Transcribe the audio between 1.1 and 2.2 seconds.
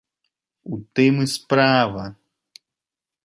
і справа.